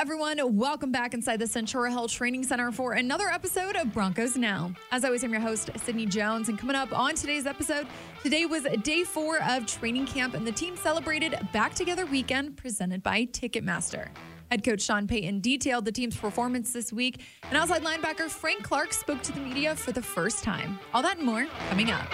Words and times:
everyone. 0.00 0.40
Welcome 0.56 0.90
back 0.90 1.12
inside 1.12 1.40
the 1.40 1.44
Centura 1.44 1.90
Health 1.90 2.10
Training 2.10 2.42
Center 2.42 2.72
for 2.72 2.94
another 2.94 3.28
episode 3.28 3.76
of 3.76 3.92
Broncos 3.92 4.34
Now. 4.34 4.72
As 4.92 5.04
always, 5.04 5.22
I'm 5.22 5.30
your 5.30 5.42
host, 5.42 5.68
Sydney 5.84 6.06
Jones. 6.06 6.48
And 6.48 6.58
coming 6.58 6.74
up 6.74 6.98
on 6.98 7.14
today's 7.14 7.44
episode, 7.44 7.86
today 8.22 8.46
was 8.46 8.62
day 8.82 9.04
four 9.04 9.42
of 9.42 9.66
training 9.66 10.06
camp, 10.06 10.32
and 10.32 10.46
the 10.46 10.52
team 10.52 10.74
celebrated 10.74 11.38
Back 11.52 11.74
Together 11.74 12.06
Weekend 12.06 12.56
presented 12.56 13.02
by 13.02 13.26
Ticketmaster. 13.26 14.08
Head 14.50 14.64
coach 14.64 14.80
Sean 14.80 15.06
Payton 15.06 15.42
detailed 15.42 15.84
the 15.84 15.92
team's 15.92 16.16
performance 16.16 16.72
this 16.72 16.94
week, 16.94 17.20
and 17.42 17.58
outside 17.58 17.82
linebacker 17.82 18.30
Frank 18.30 18.62
Clark 18.62 18.94
spoke 18.94 19.20
to 19.20 19.32
the 19.32 19.40
media 19.40 19.76
for 19.76 19.92
the 19.92 20.00
first 20.00 20.42
time. 20.42 20.78
All 20.94 21.02
that 21.02 21.18
and 21.18 21.26
more 21.26 21.46
coming 21.68 21.90
up. 21.90 22.10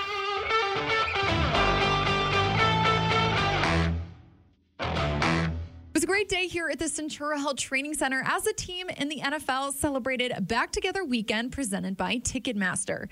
Was 5.97 6.05
a 6.05 6.07
great 6.07 6.29
day 6.29 6.47
here 6.47 6.69
at 6.69 6.79
the 6.79 6.85
Centura 6.85 7.39
Health 7.39 7.57
Training 7.57 7.95
Center 7.95 8.23
as 8.27 8.47
a 8.47 8.53
team 8.53 8.91
in 8.99 9.09
the 9.09 9.21
NFL 9.21 9.73
celebrated 9.73 10.47
back 10.47 10.71
together 10.71 11.03
weekend 11.03 11.53
presented 11.53 11.97
by 11.97 12.19
Ticketmaster. 12.19 13.09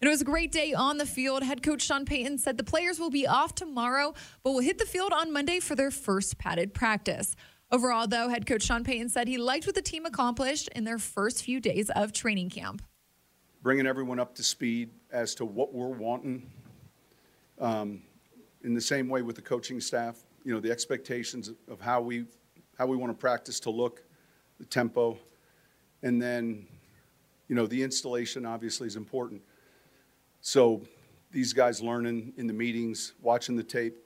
It 0.00 0.08
was 0.08 0.20
a 0.20 0.24
great 0.24 0.50
day 0.50 0.74
on 0.74 0.98
the 0.98 1.06
field. 1.06 1.44
Head 1.44 1.62
coach 1.62 1.82
Sean 1.82 2.04
Payton 2.04 2.38
said 2.38 2.56
the 2.56 2.64
players 2.64 2.98
will 2.98 3.08
be 3.08 3.24
off 3.24 3.54
tomorrow, 3.54 4.14
but 4.42 4.50
will 4.50 4.62
hit 4.62 4.78
the 4.78 4.84
field 4.84 5.12
on 5.12 5.32
Monday 5.32 5.60
for 5.60 5.76
their 5.76 5.92
first 5.92 6.36
padded 6.36 6.74
practice. 6.74 7.36
Overall, 7.70 8.08
though, 8.08 8.28
head 8.28 8.46
coach 8.46 8.64
Sean 8.64 8.82
Payton 8.82 9.10
said 9.10 9.28
he 9.28 9.38
liked 9.38 9.64
what 9.66 9.76
the 9.76 9.80
team 9.80 10.04
accomplished 10.04 10.68
in 10.74 10.82
their 10.82 10.98
first 10.98 11.44
few 11.44 11.60
days 11.60 11.88
of 11.90 12.12
training 12.12 12.50
camp. 12.50 12.82
Bringing 13.62 13.86
everyone 13.86 14.18
up 14.18 14.34
to 14.34 14.42
speed 14.42 14.90
as 15.12 15.36
to 15.36 15.44
what 15.44 15.72
we're 15.72 15.86
wanting. 15.86 16.50
Um, 17.60 18.02
in 18.64 18.74
the 18.74 18.80
same 18.80 19.08
way 19.08 19.22
with 19.22 19.36
the 19.36 19.42
coaching 19.42 19.80
staff, 19.80 20.24
you 20.44 20.52
know, 20.52 20.60
the 20.60 20.70
expectations 20.70 21.50
of 21.68 21.80
how 21.80 22.00
we 22.00 22.26
how 22.78 22.86
we 22.86 22.96
want 22.96 23.10
to 23.10 23.18
practice 23.18 23.60
to 23.60 23.70
look, 23.70 24.02
the 24.58 24.66
tempo, 24.66 25.16
and 26.02 26.20
then, 26.20 26.66
you 27.48 27.54
know, 27.54 27.66
the 27.66 27.82
installation 27.82 28.44
obviously 28.44 28.86
is 28.86 28.96
important. 28.96 29.40
So 30.40 30.82
these 31.30 31.52
guys 31.52 31.80
learning 31.80 32.32
in 32.36 32.46
the 32.46 32.52
meetings, 32.52 33.14
watching 33.22 33.56
the 33.56 33.62
tape, 33.62 33.96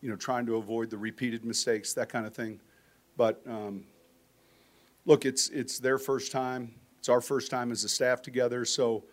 you 0.00 0.08
know, 0.08 0.16
trying 0.16 0.46
to 0.46 0.56
avoid 0.56 0.90
the 0.90 0.98
repeated 0.98 1.44
mistakes, 1.44 1.92
that 1.94 2.08
kind 2.08 2.26
of 2.26 2.34
thing. 2.34 2.60
But 3.16 3.42
um, 3.48 3.84
look, 5.06 5.24
it's 5.24 5.48
it's 5.48 5.78
their 5.78 5.98
first 5.98 6.30
time. 6.30 6.74
It's 6.98 7.08
our 7.08 7.20
first 7.20 7.50
time 7.50 7.72
as 7.72 7.82
a 7.84 7.88
staff 7.88 8.22
together. 8.22 8.64
So, 8.64 9.04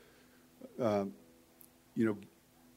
uh, 0.79 1.05
you 1.95 2.05
know, 2.05 2.17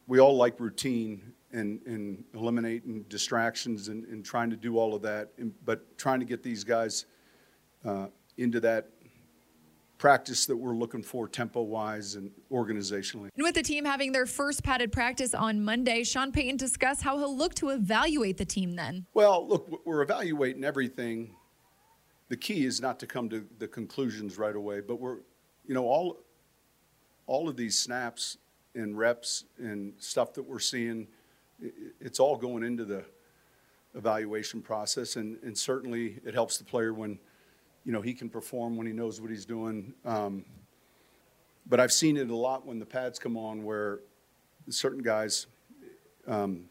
we 0.06 0.20
all 0.20 0.36
like 0.36 0.58
routine 0.60 1.32
and, 1.52 1.80
and 1.86 2.24
eliminating 2.34 3.04
distractions 3.08 3.88
and, 3.88 4.04
and 4.06 4.24
trying 4.24 4.50
to 4.50 4.56
do 4.56 4.78
all 4.78 4.94
of 4.94 5.02
that, 5.02 5.30
and, 5.38 5.52
but 5.64 5.96
trying 5.98 6.20
to 6.20 6.26
get 6.26 6.42
these 6.42 6.64
guys 6.64 7.06
uh, 7.84 8.06
into 8.36 8.60
that 8.60 8.88
practice 9.98 10.46
that 10.46 10.56
we're 10.56 10.74
looking 10.74 11.02
for 11.02 11.28
tempo 11.28 11.60
wise 11.60 12.14
and 12.14 12.30
organizationally. 12.50 13.28
And 13.36 13.44
with 13.44 13.54
the 13.54 13.62
team 13.62 13.84
having 13.84 14.12
their 14.12 14.24
first 14.24 14.62
padded 14.64 14.92
practice 14.92 15.34
on 15.34 15.62
Monday, 15.62 16.04
Sean 16.04 16.32
Payton 16.32 16.56
discussed 16.56 17.02
how 17.02 17.18
he'll 17.18 17.36
look 17.36 17.54
to 17.56 17.68
evaluate 17.68 18.38
the 18.38 18.46
team 18.46 18.76
then. 18.76 19.04
Well, 19.12 19.46
look, 19.46 19.84
we're 19.84 20.00
evaluating 20.00 20.64
everything. 20.64 21.34
The 22.30 22.36
key 22.36 22.64
is 22.64 22.80
not 22.80 22.98
to 23.00 23.06
come 23.06 23.28
to 23.28 23.44
the 23.58 23.68
conclusions 23.68 24.38
right 24.38 24.56
away, 24.56 24.80
but 24.80 25.00
we're, 25.00 25.18
you 25.66 25.74
know, 25.74 25.84
all 25.84 26.18
all 27.26 27.48
of 27.48 27.56
these 27.56 27.78
snaps 27.78 28.38
and 28.74 28.96
reps 28.96 29.44
and 29.58 29.92
stuff 29.98 30.32
that 30.34 30.42
we're 30.42 30.58
seeing 30.58 31.06
it's 32.00 32.20
all 32.20 32.36
going 32.36 32.62
into 32.62 32.84
the 32.84 33.04
evaluation 33.94 34.62
process, 34.62 35.16
and, 35.16 35.38
and 35.42 35.56
certainly 35.56 36.20
it 36.24 36.34
helps 36.34 36.58
the 36.58 36.64
player 36.64 36.94
when, 36.94 37.18
you 37.84 37.92
know, 37.92 38.00
he 38.00 38.14
can 38.14 38.28
perform 38.28 38.76
when 38.76 38.86
he 38.86 38.92
knows 38.92 39.20
what 39.20 39.30
he's 39.30 39.44
doing. 39.44 39.92
Um, 40.04 40.44
but 41.66 41.80
I've 41.80 41.92
seen 41.92 42.16
it 42.16 42.30
a 42.30 42.36
lot 42.36 42.66
when 42.66 42.78
the 42.78 42.86
pads 42.86 43.18
come 43.18 43.36
on, 43.36 43.64
where 43.64 44.00
certain 44.68 45.02
guys, 45.02 45.46
um, 46.26 46.64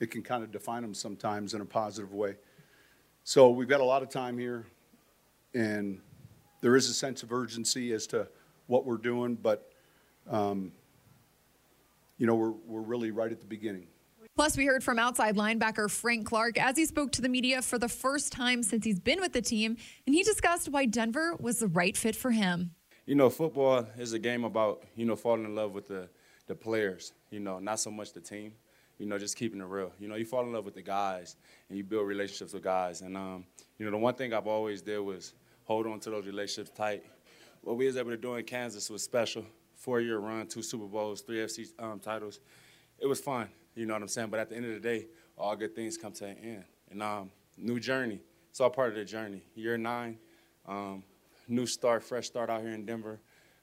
it 0.00 0.10
can 0.10 0.22
kind 0.22 0.42
of 0.42 0.50
define 0.50 0.82
them 0.82 0.94
sometimes 0.94 1.54
in 1.54 1.60
a 1.60 1.64
positive 1.64 2.12
way. 2.12 2.36
So 3.24 3.50
we've 3.50 3.68
got 3.68 3.80
a 3.80 3.84
lot 3.84 4.02
of 4.02 4.08
time 4.08 4.38
here, 4.38 4.66
and 5.54 6.00
there 6.60 6.76
is 6.76 6.88
a 6.88 6.94
sense 6.94 7.22
of 7.22 7.32
urgency 7.32 7.92
as 7.92 8.06
to 8.08 8.28
what 8.66 8.84
we're 8.84 8.98
doing, 8.98 9.34
but 9.34 9.72
um, 10.30 10.72
you 12.18 12.26
know 12.26 12.34
we're 12.34 12.54
we're 12.66 12.80
really 12.80 13.10
right 13.10 13.30
at 13.30 13.40
the 13.40 13.46
beginning. 13.46 13.86
Plus, 14.36 14.54
we 14.54 14.66
heard 14.66 14.84
from 14.84 14.98
outside 14.98 15.34
linebacker 15.34 15.90
Frank 15.90 16.26
Clark 16.26 16.60
as 16.60 16.76
he 16.76 16.84
spoke 16.84 17.10
to 17.12 17.22
the 17.22 17.28
media 17.28 17.62
for 17.62 17.78
the 17.78 17.88
first 17.88 18.32
time 18.32 18.62
since 18.62 18.84
he's 18.84 19.00
been 19.00 19.18
with 19.18 19.32
the 19.32 19.40
team, 19.40 19.78
and 20.06 20.14
he 20.14 20.22
discussed 20.22 20.68
why 20.68 20.84
Denver 20.84 21.34
was 21.40 21.60
the 21.60 21.68
right 21.68 21.96
fit 21.96 22.14
for 22.14 22.30
him. 22.30 22.72
You 23.06 23.14
know, 23.14 23.30
football 23.30 23.86
is 23.96 24.12
a 24.12 24.18
game 24.18 24.44
about, 24.44 24.82
you 24.94 25.06
know, 25.06 25.16
falling 25.16 25.46
in 25.46 25.54
love 25.54 25.72
with 25.72 25.88
the, 25.88 26.10
the 26.48 26.54
players, 26.54 27.14
you 27.30 27.40
know, 27.40 27.58
not 27.60 27.80
so 27.80 27.90
much 27.90 28.12
the 28.12 28.20
team, 28.20 28.52
you 28.98 29.06
know, 29.06 29.18
just 29.18 29.38
keeping 29.38 29.58
it 29.58 29.64
real. 29.64 29.90
You 29.98 30.06
know, 30.06 30.16
you 30.16 30.26
fall 30.26 30.42
in 30.42 30.52
love 30.52 30.66
with 30.66 30.74
the 30.74 30.82
guys 30.82 31.36
and 31.70 31.78
you 31.78 31.84
build 31.84 32.06
relationships 32.06 32.52
with 32.52 32.62
guys. 32.62 33.00
And, 33.00 33.16
um, 33.16 33.46
you 33.78 33.86
know, 33.86 33.90
the 33.90 33.96
one 33.96 34.12
thing 34.12 34.34
I've 34.34 34.46
always 34.46 34.82
did 34.82 34.98
was 34.98 35.32
hold 35.64 35.86
on 35.86 35.98
to 36.00 36.10
those 36.10 36.26
relationships 36.26 36.76
tight. 36.76 37.04
What 37.62 37.78
we 37.78 37.86
was 37.86 37.96
able 37.96 38.10
to 38.10 38.18
do 38.18 38.34
in 38.34 38.44
Kansas 38.44 38.90
was 38.90 39.02
special. 39.02 39.46
Four-year 39.76 40.18
run, 40.18 40.46
two 40.46 40.62
Super 40.62 40.84
Bowls, 40.84 41.22
three 41.22 41.38
FC 41.38 41.68
um, 41.78 42.00
titles. 42.00 42.40
It 42.98 43.06
was 43.06 43.20
fun. 43.20 43.48
You 43.76 43.84
know 43.84 43.92
what 43.92 44.02
I'm 44.02 44.08
saying? 44.08 44.30
But 44.30 44.40
at 44.40 44.48
the 44.48 44.56
end 44.56 44.64
of 44.64 44.72
the 44.72 44.80
day, 44.80 45.06
all 45.36 45.54
good 45.54 45.76
things 45.76 45.96
come 45.98 46.12
to 46.12 46.24
an 46.24 46.36
end. 46.42 46.64
And 46.90 47.02
um, 47.02 47.30
new 47.58 47.78
journey. 47.78 48.20
It's 48.50 48.60
all 48.60 48.70
part 48.70 48.88
of 48.88 48.94
the 48.94 49.04
journey. 49.04 49.42
Year 49.54 49.76
nine, 49.76 50.16
um, 50.66 51.04
new 51.46 51.66
start, 51.66 52.02
fresh 52.02 52.26
start 52.26 52.48
out 52.48 52.62
here 52.62 52.70
in 52.70 52.86
Denver. 52.86 53.20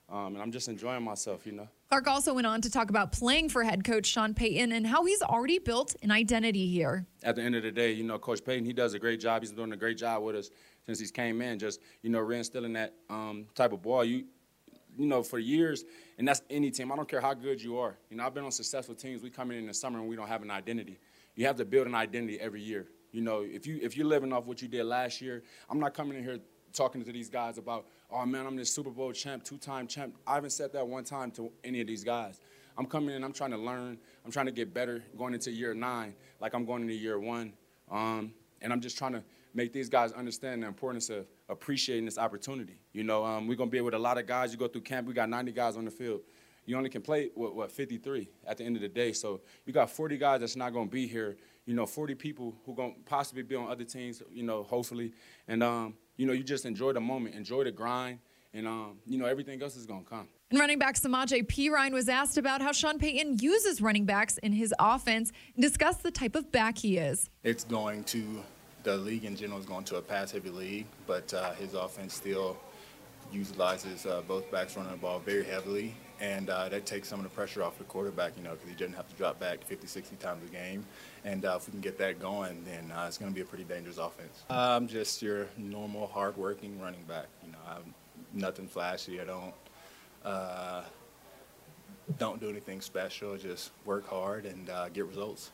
Um, 0.07 0.35
and 0.35 0.41
I'm 0.41 0.51
just 0.51 0.67
enjoying 0.67 1.03
myself, 1.03 1.47
you 1.47 1.53
know. 1.53 1.67
Clark 1.89 2.07
also 2.07 2.33
went 2.33 2.45
on 2.45 2.61
to 2.61 2.69
talk 2.69 2.89
about 2.91 3.11
playing 3.11 3.49
for 3.49 3.63
head 3.63 3.83
coach 3.83 4.05
Sean 4.05 4.35
Payton 4.35 4.71
and 4.71 4.85
how 4.85 5.05
he's 5.05 5.21
already 5.23 5.57
built 5.57 5.95
an 6.03 6.11
identity 6.11 6.67
here. 6.67 7.07
At 7.23 7.35
the 7.35 7.41
end 7.41 7.55
of 7.55 7.63
the 7.63 7.71
day, 7.71 7.93
you 7.93 8.03
know, 8.03 8.19
Coach 8.19 8.43
Payton, 8.43 8.65
he 8.65 8.73
does 8.73 8.93
a 8.93 8.99
great 8.99 9.19
job. 9.19 9.41
He's 9.41 9.51
doing 9.51 9.71
a 9.71 9.77
great 9.77 9.97
job 9.97 10.21
with 10.21 10.35
us 10.35 10.49
since 10.85 10.99
he's 10.99 11.11
came 11.11 11.41
in. 11.41 11.57
Just, 11.57 11.79
you 12.03 12.11
know, 12.11 12.19
reinstilling 12.19 12.73
that 12.73 12.93
um, 13.09 13.47
type 13.55 13.73
of 13.73 13.81
ball. 13.81 14.03
You 14.03 14.25
you 14.97 15.07
know, 15.07 15.23
for 15.23 15.39
years, 15.39 15.85
and 16.17 16.27
that's 16.27 16.41
any 16.49 16.71
team. 16.71 16.91
I 16.91 16.95
don't 16.95 17.07
care 17.07 17.21
how 17.21 17.33
good 17.33 17.61
you 17.61 17.77
are. 17.77 17.97
You 18.09 18.17
know, 18.17 18.25
I've 18.25 18.33
been 18.33 18.43
on 18.43 18.51
successful 18.51 18.95
teams. 18.95 19.21
We 19.21 19.29
come 19.29 19.51
in 19.51 19.57
in 19.57 19.67
the 19.67 19.73
summer 19.73 19.99
and 19.99 20.07
we 20.07 20.15
don't 20.15 20.27
have 20.27 20.41
an 20.41 20.51
identity. 20.51 20.99
You 21.35 21.45
have 21.47 21.55
to 21.57 21.65
build 21.65 21.87
an 21.87 21.95
identity 21.95 22.39
every 22.39 22.61
year. 22.61 22.87
You 23.11 23.21
know, 23.21 23.41
if 23.41 23.67
you 23.67 23.79
if 23.81 23.95
you're 23.95 24.07
living 24.07 24.33
off 24.33 24.45
what 24.45 24.61
you 24.61 24.67
did 24.67 24.85
last 24.85 25.21
year, 25.21 25.43
I'm 25.69 25.79
not 25.79 25.93
coming 25.93 26.17
in 26.17 26.23
here 26.23 26.39
talking 26.73 27.03
to 27.03 27.11
these 27.11 27.29
guys 27.29 27.57
about, 27.57 27.85
oh 28.11 28.25
man, 28.25 28.45
I'm 28.45 28.55
this 28.55 28.73
Super 28.73 28.89
Bowl 28.89 29.11
champ, 29.11 29.43
two-time 29.43 29.87
champ. 29.87 30.15
I 30.25 30.35
haven't 30.35 30.49
said 30.49 30.73
that 30.73 30.87
one 30.87 31.03
time 31.03 31.31
to 31.31 31.51
any 31.63 31.81
of 31.81 31.87
these 31.87 32.03
guys. 32.03 32.39
I'm 32.77 32.87
coming 32.87 33.15
in, 33.15 33.23
I'm 33.23 33.33
trying 33.33 33.51
to 33.51 33.57
learn, 33.57 33.99
I'm 34.25 34.31
trying 34.31 34.47
to 34.47 34.51
get 34.51 34.73
better 34.73 35.03
going 35.15 35.35
into 35.35 35.51
year 35.51 35.75
nine, 35.75 36.15
like 36.39 36.55
I'm 36.55 36.65
going 36.65 36.81
into 36.81 36.95
year 36.95 37.19
one. 37.19 37.53
Um, 37.91 38.33
and 38.61 38.73
I'm 38.73 38.81
just 38.81 38.97
trying 38.97 39.13
to 39.13 39.23
make 39.53 39.71
these 39.71 39.89
guys 39.89 40.11
understand 40.13 40.63
the 40.63 40.67
importance 40.67 41.09
of 41.09 41.27
appreciating 41.53 42.05
this 42.05 42.17
opportunity. 42.17 42.79
You 42.91 43.03
know, 43.03 43.23
um, 43.23 43.47
we're 43.47 43.55
gonna 43.55 43.71
be 43.71 43.79
with 43.79 43.93
a 43.93 43.99
lot 43.99 44.17
of 44.17 44.27
guys. 44.27 44.51
You 44.51 44.57
go 44.57 44.67
through 44.67 44.81
camp, 44.81 45.07
we 45.07 45.13
got 45.13 45.29
90 45.29 45.51
guys 45.53 45.77
on 45.77 45.85
the 45.85 45.91
field. 45.91 46.21
You 46.65 46.77
only 46.77 46.89
can 46.89 47.01
play 47.01 47.29
what, 47.35 47.55
what 47.55 47.71
53 47.71 48.29
at 48.45 48.57
the 48.57 48.63
end 48.63 48.75
of 48.75 48.81
the 48.81 48.87
day. 48.87 49.11
So 49.13 49.41
you 49.65 49.73
got 49.73 49.89
40 49.89 50.17
guys 50.17 50.41
that's 50.41 50.55
not 50.55 50.73
gonna 50.73 50.89
be 50.89 51.07
here. 51.07 51.37
You 51.65 51.73
know, 51.73 51.85
40 51.85 52.15
people 52.15 52.55
who 52.65 52.75
gonna 52.75 52.93
possibly 53.05 53.43
be 53.43 53.55
on 53.55 53.69
other 53.69 53.85
teams. 53.85 54.21
You 54.29 54.43
know, 54.43 54.63
hopefully, 54.63 55.13
and 55.47 55.63
um, 55.63 55.95
you 56.17 56.25
know, 56.25 56.33
you 56.33 56.43
just 56.43 56.65
enjoy 56.65 56.91
the 56.93 57.01
moment, 57.01 57.35
enjoy 57.35 57.63
the 57.63 57.71
grind, 57.71 58.19
and 58.53 58.67
um, 58.67 58.97
you 59.05 59.17
know, 59.17 59.25
everything 59.25 59.61
else 59.61 59.77
is 59.77 59.85
gonna 59.85 60.03
come. 60.03 60.27
And 60.51 60.59
running 60.59 60.77
back 60.77 60.95
Samaje 60.95 61.47
Perine 61.47 61.93
was 61.93 62.07
asked 62.07 62.37
about 62.37 62.61
how 62.61 62.71
Sean 62.71 62.99
Payton 62.99 63.39
uses 63.39 63.81
running 63.81 64.05
backs 64.05 64.37
in 64.37 64.51
his 64.51 64.71
offense 64.77 65.31
and 65.55 65.63
discussed 65.63 66.03
the 66.03 66.11
type 66.11 66.35
of 66.35 66.51
back 66.51 66.77
he 66.77 66.97
is. 66.97 67.29
It's 67.43 67.63
going 67.63 68.03
to 68.05 68.43
the 68.83 68.97
league 68.97 69.25
in 69.25 69.35
general 69.35 69.59
is 69.59 69.65
going 69.65 69.85
to 69.85 69.95
a 69.95 70.01
pass-heavy 70.01 70.49
league, 70.49 70.85
but 71.07 71.33
uh, 71.33 71.53
his 71.53 71.73
offense 71.73 72.13
still 72.13 72.57
utilizes 73.31 74.05
uh, 74.05 74.21
both 74.27 74.49
backs 74.51 74.75
running 74.75 74.91
the 74.91 74.97
ball 74.97 75.19
very 75.19 75.43
heavily, 75.43 75.95
and 76.19 76.49
uh, 76.49 76.69
that 76.69 76.85
takes 76.85 77.07
some 77.07 77.19
of 77.19 77.23
the 77.23 77.29
pressure 77.29 77.63
off 77.63 77.77
the 77.77 77.83
quarterback, 77.85 78.33
you 78.37 78.43
know, 78.43 78.51
because 78.51 78.69
he 78.69 78.75
doesn't 78.75 78.93
have 78.93 79.09
to 79.09 79.15
drop 79.15 79.39
back 79.39 79.63
50, 79.63 79.87
60 79.87 80.15
times 80.17 80.47
a 80.47 80.51
game. 80.51 80.85
And 81.23 81.45
uh, 81.45 81.55
if 81.57 81.67
we 81.67 81.71
can 81.71 81.81
get 81.81 81.97
that 81.97 82.19
going, 82.19 82.63
then 82.65 82.91
uh, 82.91 83.05
it's 83.07 83.17
going 83.17 83.31
to 83.31 83.35
be 83.35 83.41
a 83.41 83.45
pretty 83.45 83.63
dangerous 83.63 83.97
offense. 83.97 84.43
I'm 84.49 84.87
just 84.87 85.21
your 85.21 85.47
normal, 85.57 86.07
hard-working 86.07 86.79
running 86.79 87.03
back. 87.03 87.27
You 87.45 87.53
know, 87.53 87.59
I'm 87.67 87.93
nothing 88.33 88.67
flashy. 88.67 89.21
I 89.21 89.23
don't 89.23 89.53
uh, 90.25 90.83
don't 92.17 92.39
do 92.39 92.49
anything 92.49 92.81
special. 92.81 93.37
Just 93.37 93.71
work 93.85 94.07
hard 94.07 94.45
and 94.45 94.69
get 94.93 95.05
results. 95.05 95.51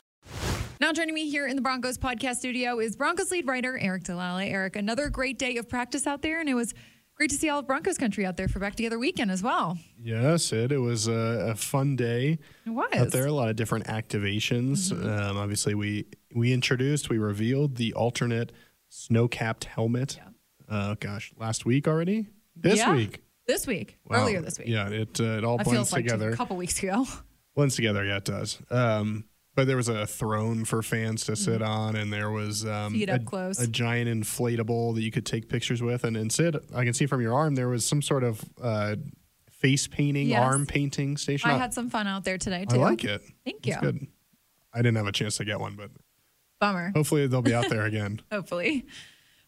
Now 0.79 0.93
joining 0.93 1.13
me 1.13 1.29
here 1.29 1.45
in 1.45 1.57
the 1.57 1.61
Broncos 1.61 1.97
podcast 1.97 2.37
studio 2.37 2.79
is 2.79 2.95
Broncos 2.95 3.31
lead 3.31 3.47
writer 3.47 3.77
Aric 3.81 4.03
DiLalla. 4.03 4.49
Aric, 4.49 4.77
another 4.77 5.09
great 5.09 5.37
day 5.37 5.57
of 5.57 5.67
practice 5.67 6.07
out 6.07 6.21
there, 6.21 6.39
and 6.39 6.47
it 6.47 6.53
was 6.53 6.73
great 7.15 7.29
to 7.31 7.35
see 7.35 7.49
all 7.49 7.59
of 7.59 7.67
Broncos 7.67 7.97
country 7.97 8.25
out 8.25 8.37
there 8.37 8.47
for 8.47 8.59
Back 8.59 8.75
Together 8.75 8.97
weekend 8.97 9.29
as 9.29 9.43
well. 9.43 9.77
Yes, 10.01 10.53
it. 10.53 10.71
It 10.71 10.77
was 10.77 11.09
a, 11.09 11.49
a 11.51 11.55
fun 11.55 11.97
day. 11.97 12.39
It 12.65 12.69
was 12.69 12.89
out 12.93 13.11
there. 13.11 13.25
A 13.25 13.31
lot 13.33 13.49
of 13.49 13.57
different 13.57 13.87
activations. 13.87 14.93
Mm-hmm. 14.93 15.05
Um, 15.05 15.37
obviously, 15.37 15.75
we 15.75 16.05
we 16.33 16.53
introduced, 16.53 17.09
we 17.09 17.17
revealed 17.17 17.75
the 17.75 17.93
alternate 17.93 18.53
snow 18.87 19.27
capped 19.27 19.65
helmet. 19.65 20.17
Yeah. 20.17 20.29
Uh, 20.73 20.95
gosh, 20.97 21.33
last 21.37 21.65
week 21.65 21.89
already. 21.89 22.27
This 22.55 22.77
Yeah. 22.79 22.95
week. 22.95 23.21
This 23.47 23.67
week, 23.67 23.97
Wow. 24.05 24.21
earlier 24.21 24.41
this 24.41 24.57
week. 24.59 24.67
Yeah, 24.69 24.87
it 24.87 25.19
uh, 25.19 25.23
it 25.39 25.43
all 25.43 25.57
blends 25.57 25.91
like 25.91 26.05
together. 26.05 26.29
a 26.29 26.37
couple 26.37 26.55
weeks 26.55 26.81
ago. 26.81 27.05
blends 27.55 27.75
together. 27.75 28.05
Yeah, 28.05 28.17
it 28.17 28.23
does. 28.25 28.59
Um, 28.69 29.25
but 29.55 29.67
there 29.67 29.75
was 29.77 29.89
a 29.89 30.05
throne 30.07 30.63
for 30.65 30.81
fans 30.81 31.25
to 31.25 31.35
sit 31.35 31.61
on, 31.61 31.95
and 31.95 32.13
there 32.13 32.29
was 32.31 32.65
um, 32.65 32.95
a, 32.95 33.19
close. 33.19 33.59
a 33.59 33.67
giant 33.67 34.09
inflatable 34.09 34.95
that 34.95 35.01
you 35.01 35.11
could 35.11 35.25
take 35.25 35.49
pictures 35.49 35.81
with. 35.81 36.03
And, 36.03 36.15
and 36.15 36.31
Sid, 36.31 36.57
I 36.73 36.83
can 36.85 36.93
see 36.93 37.05
from 37.05 37.21
your 37.21 37.33
arm 37.33 37.55
there 37.55 37.67
was 37.67 37.85
some 37.85 38.01
sort 38.01 38.23
of 38.23 38.41
uh, 38.61 38.95
face 39.51 39.87
painting, 39.87 40.27
Yes. 40.29 40.41
arm 40.41 40.65
painting 40.65 41.17
station. 41.17 41.49
I 41.49 41.57
had 41.57 41.73
some 41.73 41.89
fun 41.89 42.07
out 42.07 42.23
there 42.23 42.37
today 42.37 42.61
I 42.69 42.73
too. 42.73 42.77
like 42.79 43.03
it. 43.03 43.21
Thank 43.43 43.67
It's 43.67 43.75
you. 43.75 43.81
good. 43.81 44.07
I 44.73 44.77
didn't 44.79 44.95
have 44.97 45.07
a 45.07 45.11
chance 45.11 45.37
to 45.37 45.45
get 45.45 45.59
one, 45.59 45.75
but 45.75 45.89
Bummer. 46.61 46.91
hopefully 46.95 47.27
they'll 47.27 47.41
be 47.41 47.53
out 47.53 47.67
there 47.69 47.85
again. 47.85 48.21
hopefully. 48.31 48.85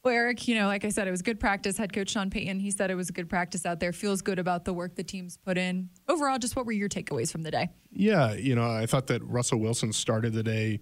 Well, 0.04 0.16
Aric, 0.16 0.48
you 0.48 0.56
know, 0.56 0.66
like 0.66 0.84
I 0.84 0.90
said, 0.90 1.08
it 1.08 1.12
was 1.12 1.22
good 1.22 1.40
practice. 1.40 1.78
Head 1.78 1.94
coach 1.94 2.10
Sean 2.10 2.30
Payton, 2.32 2.60
he 2.60 2.72
said 2.72 2.90
it 2.90 2.96
was 2.96 3.10
a 3.10 3.14
good 3.14 3.30
practice 3.30 3.66
out 3.68 3.80
there. 3.80 3.94
Feels 3.94 4.22
good 4.24 4.40
about 4.40 4.66
the 4.66 4.74
work 4.74 4.96
the 4.96 5.04
team's 5.04 5.38
put 5.38 5.58
in. 5.60 5.90
Overall, 6.10 6.40
just 6.40 6.56
what 6.56 6.66
were 6.66 6.72
your 6.72 6.90
takeaways 6.90 7.32
from 7.32 7.44
the 7.44 7.52
day? 7.52 7.70
Yeah, 7.92 8.34
you 8.34 8.56
know, 8.56 8.68
I 8.68 8.88
thought 8.88 9.08
that 9.08 9.24
Russell 9.24 9.60
Wilson 9.60 9.94
started 9.94 10.34
the 10.34 10.42
day 10.44 10.80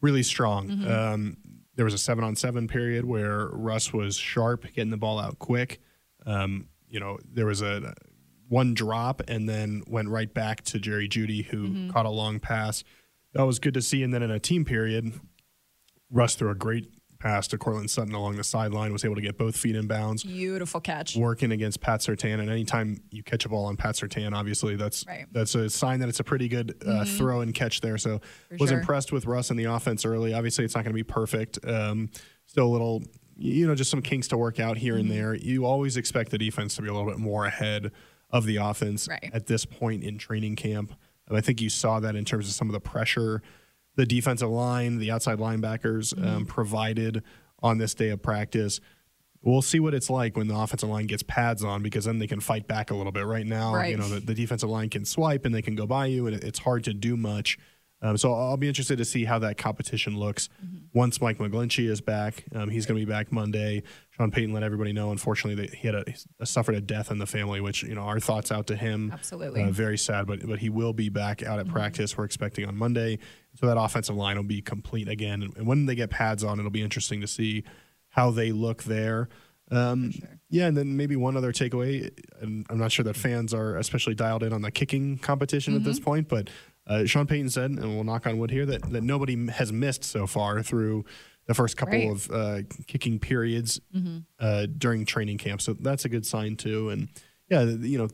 really 0.00 0.22
strong. 0.22 0.68
Mm-hmm. 0.68 0.90
Um, 0.90 1.36
there 1.74 1.84
was 1.84 1.92
a 1.92 1.98
seven 1.98 2.24
on 2.24 2.36
seven 2.36 2.66
period 2.66 3.04
where 3.04 3.48
Russ 3.48 3.92
was 3.92 4.16
sharp, 4.16 4.62
getting 4.74 4.90
the 4.90 4.96
ball 4.96 5.18
out 5.18 5.38
quick. 5.38 5.80
Um, 6.24 6.68
you 6.88 7.00
know, 7.00 7.18
there 7.30 7.46
was 7.46 7.60
a 7.60 7.94
one 8.48 8.72
drop 8.72 9.20
and 9.28 9.46
then 9.48 9.82
went 9.86 10.08
right 10.08 10.32
back 10.32 10.62
to 10.64 10.78
Jerry 10.78 11.08
Jeudy, 11.08 11.44
who 11.44 11.64
Mm-hmm. 11.68 11.90
caught 11.90 12.06
a 12.06 12.10
long 12.10 12.40
pass. 12.40 12.82
That 13.34 13.44
was 13.44 13.58
good 13.58 13.74
to 13.74 13.82
see. 13.82 14.02
And 14.02 14.14
then 14.14 14.22
in 14.22 14.30
a 14.30 14.38
team 14.38 14.64
period, 14.64 15.12
Russ 16.10 16.34
threw 16.36 16.50
a 16.50 16.54
great 16.54 16.88
pass 17.24 17.48
to 17.48 17.56
Courtland 17.58 17.90
Sutton 17.90 18.14
along 18.14 18.36
the 18.36 18.44
sideline, 18.44 18.92
was 18.92 19.04
able 19.04 19.14
to 19.14 19.22
get 19.22 19.38
both 19.38 19.56
feet 19.56 19.74
in 19.76 19.86
bounds 19.86 20.22
Beautiful 20.22 20.78
catch. 20.80 21.16
working 21.16 21.52
against 21.52 21.80
Pat 21.80 22.00
Surtain, 22.00 22.38
and 22.38 22.50
anytime 22.50 23.00
you 23.10 23.22
catch 23.22 23.46
a 23.46 23.48
ball 23.48 23.64
on 23.64 23.76
Pat 23.76 23.94
Surtain, 23.94 24.34
obviously 24.34 24.76
that's 24.76 25.06
Right. 25.08 25.22
Mm-hmm. 25.22 25.32
that's 25.32 25.54
a 25.54 25.70
sign 25.70 26.00
that 26.00 26.08
it's 26.10 26.20
a 26.20 26.24
pretty 26.24 26.48
good 26.48 26.74
uh, 26.86 27.04
throw 27.06 27.40
and 27.40 27.54
catch 27.54 27.80
there. 27.80 27.96
So 27.96 28.20
was 28.60 28.68
sure. 28.68 28.78
impressed 28.78 29.10
with 29.10 29.24
Russ 29.24 29.50
in 29.50 29.56
the 29.56 29.64
offense 29.64 30.04
early. 30.04 30.34
Obviously, 30.34 30.64
it's 30.66 30.74
not 30.74 30.84
going 30.84 30.92
to 30.92 30.94
be 30.94 31.02
perfect. 31.02 31.58
Um, 31.66 32.10
still 32.46 32.66
a 32.66 32.72
little, 32.72 33.02
you 33.38 33.66
know, 33.66 33.74
just 33.74 33.90
some 33.90 34.02
kinks 34.02 34.28
to 34.28 34.36
work 34.36 34.60
out 34.60 34.76
here 34.76 34.94
Mm-hmm. 34.94 35.00
and 35.00 35.10
there. 35.10 35.34
You 35.34 35.64
always 35.64 35.96
expect 35.96 36.30
the 36.30 36.38
defense 36.38 36.76
to 36.76 36.82
be 36.82 36.88
a 36.88 36.92
little 36.92 37.08
bit 37.08 37.18
more 37.18 37.46
ahead 37.46 37.90
of 38.30 38.44
the 38.44 38.56
offense 38.56 39.08
Right. 39.08 39.30
at 39.32 39.46
this 39.46 39.64
point 39.64 40.04
in 40.04 40.18
training 40.18 40.56
camp. 40.56 40.92
And 41.26 41.38
I 41.38 41.40
think 41.40 41.62
you 41.62 41.70
saw 41.70 42.00
that 42.00 42.16
in 42.16 42.26
terms 42.26 42.48
of 42.48 42.52
some 42.54 42.68
of 42.68 42.74
the 42.74 42.80
pressure 42.80 43.40
the 43.96 44.06
defensive 44.06 44.48
line, 44.50 44.98
the 44.98 45.10
outside 45.10 45.38
linebackers 45.38 46.14
Mm-hmm. 46.14 46.26
um, 46.28 46.46
provided 46.46 47.22
on 47.62 47.78
this 47.78 47.94
day 47.94 48.10
of 48.10 48.22
practice. 48.22 48.80
We'll 49.42 49.62
see 49.62 49.78
what 49.78 49.92
it's 49.94 50.08
like 50.08 50.36
when 50.38 50.48
the 50.48 50.56
offensive 50.56 50.88
line 50.88 51.06
gets 51.06 51.22
pads 51.22 51.62
on 51.62 51.82
because 51.82 52.06
then 52.06 52.18
they 52.18 52.26
can 52.26 52.40
fight 52.40 52.66
back 52.66 52.90
a 52.90 52.94
little 52.94 53.12
bit. 53.12 53.26
Right 53.26 53.46
now, 53.46 53.74
Right. 53.74 53.90
you 53.90 53.98
know, 53.98 54.08
the, 54.08 54.20
the 54.20 54.34
defensive 54.34 54.70
line 54.70 54.88
can 54.88 55.04
swipe 55.04 55.44
and 55.44 55.54
they 55.54 55.60
can 55.62 55.74
go 55.74 55.86
by 55.86 56.06
you, 56.06 56.26
and 56.26 56.34
it, 56.36 56.44
it's 56.44 56.60
hard 56.60 56.84
to 56.84 56.94
do 56.94 57.16
much. 57.16 57.58
Um, 58.04 58.16
so 58.18 58.34
I'll 58.34 58.56
be 58.58 58.68
interested 58.68 58.98
to 58.98 59.04
see 59.04 59.24
how 59.24 59.38
that 59.40 59.56
competition 59.56 60.16
looks 60.18 60.48
Mm-hmm. 60.64 60.76
once 60.98 61.20
Mike 61.20 61.38
McGlinchey 61.38 61.88
is 61.88 62.00
back. 62.00 62.44
Um, 62.54 62.68
he's 62.68 62.84
going 62.86 63.00
to 63.00 63.04
be 63.06 63.10
back 63.10 63.32
Monday. 63.32 63.82
Sean 64.10 64.30
Payton 64.30 64.52
let 64.52 64.62
everybody 64.62 64.92
know. 64.92 65.10
Unfortunately, 65.10 65.66
that 65.66 65.74
he 65.74 65.88
had 65.88 65.94
a, 66.40 66.46
suffered 66.46 66.74
a 66.74 66.80
death 66.80 67.10
in 67.10 67.18
the 67.18 67.26
family, 67.26 67.60
which 67.60 67.82
you 67.82 67.94
know 67.94 68.02
our 68.02 68.20
thoughts 68.20 68.52
out 68.52 68.66
to 68.68 68.76
him. 68.76 69.10
Absolutely. 69.12 69.62
uh, 69.62 69.70
very 69.70 69.96
sad, 69.98 70.26
but 70.26 70.46
but 70.46 70.58
he 70.58 70.68
will 70.68 70.92
be 70.92 71.08
back 71.08 71.42
out 71.42 71.58
at 71.58 71.66
practice. 71.66 72.16
We're 72.16 72.24
expecting 72.24 72.66
on 72.68 72.76
Monday, 72.76 73.18
so 73.58 73.66
that 73.66 73.78
offensive 73.80 74.14
line 74.14 74.36
will 74.36 74.44
be 74.44 74.60
complete 74.60 75.08
again. 75.08 75.42
And, 75.56 75.66
when 75.66 75.86
they 75.86 75.94
get 75.94 76.10
pads 76.10 76.44
on, 76.44 76.58
it'll 76.58 76.70
be 76.70 76.82
interesting 76.82 77.22
to 77.22 77.26
see 77.26 77.64
how 78.10 78.30
they 78.30 78.52
look 78.52 78.84
there. 78.84 79.28
Um, 79.70 80.12
Yeah, 80.50 80.66
and 80.68 80.76
then 80.76 80.96
maybe 80.96 81.16
one 81.16 81.36
other 81.36 81.52
takeaway, 81.52 82.10
and 82.40 82.64
I'm 82.70 82.78
not 82.78 82.92
sure 82.92 83.02
that 83.04 83.16
fans 83.16 83.52
are 83.54 83.76
especially 83.78 84.14
dialed 84.14 84.42
in 84.44 84.52
on 84.52 84.60
the 84.62 84.70
kicking 84.70 85.18
competition 85.18 85.74
at 85.74 85.82
this 85.82 85.96
Mm-hmm. 85.98 86.04
point, 86.04 86.28
but 86.28 86.50
uh, 86.86 87.04
Sean 87.06 87.26
Payton 87.26 87.50
said, 87.50 87.70
and 87.70 87.94
we'll 87.94 88.04
knock 88.04 88.26
on 88.26 88.38
wood 88.38 88.50
here, 88.50 88.66
that, 88.66 88.82
that 88.92 89.02
nobody 89.02 89.46
has 89.50 89.72
missed 89.72 90.04
so 90.04 90.26
far 90.26 90.62
through 90.62 91.04
the 91.46 91.54
first 91.54 91.76
couple 91.76 91.98
Right. 91.98 92.10
of 92.10 92.30
uh, 92.30 92.58
kicking 92.86 93.18
periods 93.18 93.80
uh, 94.40 94.66
during 94.78 95.04
training 95.04 95.38
camp. 95.38 95.60
So 95.60 95.74
that's 95.74 96.04
a 96.04 96.08
good 96.08 96.24
sign 96.26 96.56
too. 96.56 96.90
And 96.90 97.08
yeah, 97.50 97.62
you 97.62 97.98
know, 97.98 98.08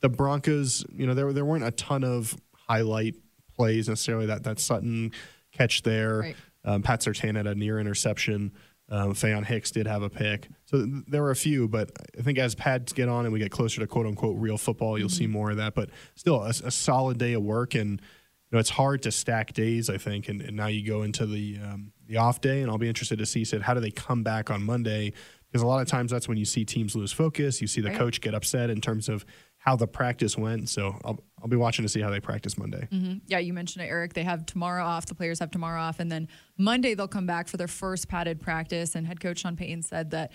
the 0.00 0.08
Broncos, 0.08 0.84
you 0.94 1.06
know, 1.06 1.14
there 1.14 1.32
there 1.32 1.44
weren't 1.44 1.64
a 1.64 1.70
ton 1.70 2.04
of 2.04 2.36
highlight 2.54 3.14
plays 3.56 3.88
necessarily. 3.88 4.26
That 4.26 4.42
that 4.44 4.58
Sutton 4.60 5.12
catch 5.52 5.82
there, 5.82 6.18
Right. 6.18 6.36
um, 6.64 6.82
Pat 6.82 7.00
Surtain 7.00 7.36
had 7.36 7.46
a 7.46 7.54
near 7.54 7.78
interception. 7.78 8.52
Um, 8.90 9.14
Faion 9.14 9.44
Hicks 9.46 9.70
did 9.70 9.86
have 9.86 10.02
a 10.02 10.10
pick, 10.10 10.48
so 10.74 10.86
there 11.06 11.22
were 11.22 11.30
a 11.30 11.36
few. 11.36 11.68
But 11.68 11.90
I 12.18 12.22
think 12.22 12.38
as 12.38 12.54
pads 12.54 12.92
get 12.92 13.08
on 13.08 13.24
and 13.24 13.32
we 13.32 13.38
get 13.38 13.50
closer 13.50 13.80
to 13.80 13.86
quote 13.86 14.06
unquote 14.06 14.36
real 14.38 14.58
football, 14.58 14.98
you'll 14.98 15.08
see 15.08 15.26
more 15.26 15.50
of 15.50 15.56
that. 15.58 15.74
But 15.74 15.90
still, 16.14 16.42
a, 16.42 16.48
a 16.48 16.70
solid 16.70 17.18
day 17.18 17.34
of 17.34 17.42
work, 17.42 17.74
and 17.74 18.00
you 18.00 18.50
know 18.52 18.58
it's 18.58 18.70
hard 18.70 19.02
to 19.02 19.12
stack 19.12 19.52
days. 19.52 19.88
I 19.88 19.98
think, 19.98 20.28
and, 20.28 20.40
and 20.40 20.56
now 20.56 20.66
you 20.66 20.86
go 20.86 21.02
into 21.02 21.26
the 21.26 21.58
um, 21.62 21.92
the 22.06 22.16
off 22.16 22.40
day, 22.40 22.62
and 22.62 22.70
I'll 22.70 22.78
be 22.78 22.88
interested 22.88 23.18
to 23.18 23.26
see 23.26 23.44
said 23.44 23.62
how 23.62 23.74
do 23.74 23.80
they 23.80 23.90
come 23.90 24.22
back 24.22 24.50
on 24.50 24.62
Monday 24.62 25.12
because 25.54 25.62
a 25.62 25.66
lot 25.68 25.80
of 25.80 25.86
times 25.86 26.10
that's 26.10 26.26
when 26.26 26.36
you 26.36 26.44
see 26.44 26.64
teams 26.64 26.96
lose 26.96 27.12
focus. 27.12 27.60
You 27.60 27.68
see 27.68 27.80
the 27.80 27.90
Right. 27.90 27.96
coach 27.98 28.20
get 28.20 28.34
upset 28.34 28.70
in 28.70 28.80
terms 28.80 29.08
of 29.08 29.24
how 29.58 29.76
the 29.76 29.86
practice 29.86 30.36
went. 30.36 30.68
So 30.68 30.98
I'll, 31.04 31.22
I'll 31.40 31.48
be 31.48 31.56
watching 31.56 31.84
to 31.84 31.88
see 31.88 32.00
how 32.00 32.10
they 32.10 32.18
practice 32.18 32.58
Monday. 32.58 32.88
Mm-hmm. 32.92 33.18
Yeah, 33.28 33.38
you 33.38 33.52
mentioned 33.52 33.84
it, 33.84 33.88
Aric. 33.90 34.14
They 34.14 34.24
have 34.24 34.46
tomorrow 34.46 34.84
off. 34.84 35.06
The 35.06 35.14
players 35.14 35.38
have 35.38 35.52
tomorrow 35.52 35.80
off, 35.80 36.00
and 36.00 36.10
then 36.10 36.26
Monday 36.58 36.94
they'll 36.94 37.06
come 37.06 37.24
back 37.26 37.46
for 37.46 37.56
their 37.56 37.68
first 37.68 38.08
padded 38.08 38.40
practice. 38.40 38.96
And 38.96 39.06
head 39.06 39.20
coach 39.20 39.38
Sean 39.38 39.54
Payton 39.54 39.82
said 39.82 40.10
that, 40.10 40.32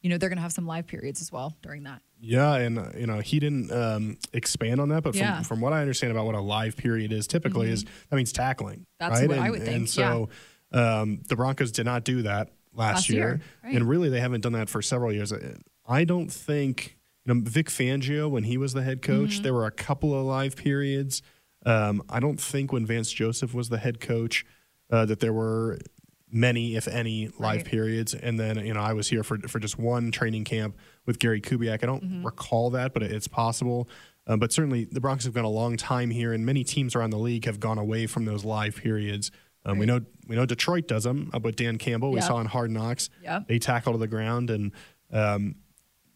you 0.00 0.10
know, 0.10 0.18
they're 0.18 0.28
going 0.28 0.36
to 0.38 0.42
have 0.42 0.52
some 0.52 0.66
live 0.66 0.86
periods 0.86 1.20
as 1.20 1.32
well 1.32 1.56
during 1.62 1.82
that. 1.84 2.02
Yeah, 2.20 2.54
and 2.54 2.78
uh, 2.78 2.90
you 2.96 3.06
know 3.06 3.18
he 3.20 3.38
didn't 3.38 3.70
um, 3.72 4.16
expand 4.32 4.80
on 4.80 4.88
that, 4.90 5.02
but 5.02 5.12
from, 5.14 5.20
Yeah. 5.20 5.32
Mm-hmm. 5.34 5.42
from 5.42 5.60
what 5.60 5.72
I 5.72 5.80
understand 5.80 6.10
about 6.12 6.26
what 6.26 6.34
a 6.34 6.40
live 6.40 6.76
period 6.76 7.12
is, 7.12 7.26
typically 7.26 7.70
is 7.70 7.84
that 7.84 8.16
means 8.16 8.32
tackling. 8.32 8.86
That's 8.98 9.20
right? 9.20 9.28
what 9.28 9.38
I 9.38 9.42
And- 9.44 9.50
would 9.52 9.62
think, 9.62 9.76
And 9.76 9.88
so 9.88 10.28
um, 10.72 11.20
the 11.28 11.36
Broncos 11.36 11.72
did 11.72 11.86
not 11.86 12.04
do 12.04 12.22
that 12.22 12.50
last, 12.74 12.94
Last 12.94 13.08
year, 13.10 13.18
year, 13.18 13.40
right. 13.64 13.74
and 13.74 13.88
really 13.88 14.08
they 14.08 14.20
haven't 14.20 14.40
done 14.42 14.52
that 14.52 14.68
for 14.68 14.82
several 14.82 15.12
years. 15.12 15.32
I 15.86 16.04
don't 16.04 16.30
think 16.30 16.96
you 17.24 17.34
know 17.34 17.40
Vic 17.44 17.68
Fangio 17.68 18.28
when 18.30 18.44
he 18.44 18.56
was 18.58 18.72
the 18.72 18.82
head 18.82 19.00
coach, 19.02 19.34
Mm-hmm. 19.34 19.42
there 19.44 19.54
were 19.54 19.66
a 19.66 19.70
couple 19.72 20.12
of 20.18 20.24
live 20.26 20.56
periods. 20.56 21.22
Um, 21.66 22.02
I 22.08 22.20
don't 22.20 22.40
think 22.40 22.72
when 22.72 22.84
Vance 22.86 23.10
Joseph 23.12 23.52
was 23.54 23.68
the 23.68 23.78
head 23.78 24.00
coach 24.00 24.44
uh, 24.90 25.04
that 25.06 25.20
there 25.20 25.32
were 25.32 25.78
many, 26.30 26.76
if 26.76 26.86
any, 26.88 27.26
live 27.26 27.40
Right. 27.40 27.64
periods. 27.64 28.14
And 28.14 28.38
then 28.38 28.64
you 28.64 28.74
know 28.74 28.80
I 28.80 28.92
was 28.92 29.08
here 29.08 29.22
for 29.22 29.38
for 29.48 29.58
just 29.58 29.78
one 29.78 30.10
training 30.10 30.44
camp 30.44 30.76
with 31.06 31.18
Gary 31.18 31.40
Kubiak. 31.40 31.82
I 31.82 31.86
don't 31.86 32.02
Mm-hmm. 32.04 32.26
recall 32.26 32.70
that, 32.70 32.92
but 32.94 33.02
it's 33.02 33.28
possible. 33.28 33.88
Uh, 34.26 34.36
but 34.36 34.52
certainly 34.52 34.84
the 34.84 35.00
Broncos 35.00 35.24
have 35.24 35.32
gone 35.32 35.44
a 35.46 35.48
long 35.50 35.76
time 35.78 36.10
here, 36.10 36.34
and 36.34 36.44
many 36.44 36.62
teams 36.62 36.94
around 36.94 37.10
the 37.10 37.18
league 37.18 37.46
have 37.46 37.58
gone 37.60 37.78
away 37.78 38.06
from 38.06 38.26
those 38.26 38.44
live 38.44 38.76
periods. 38.76 39.30
Um, 39.64 39.78
We 39.78 39.86
know 39.86 40.00
we 40.26 40.36
know 40.36 40.44
Detroit 40.46 40.86
does 40.86 41.04
them, 41.04 41.30
uh, 41.32 41.38
but 41.38 41.56
Dan 41.56 41.78
Campbell 41.78 42.10
we 42.12 42.20
saw 42.20 42.38
in 42.40 42.46
Hard 42.46 42.70
Knocks. 42.70 43.08
They 43.48 43.58
tackle 43.58 43.92
to 43.94 43.98
the 43.98 44.06
ground, 44.06 44.50
and 44.50 44.72
um, 45.10 45.54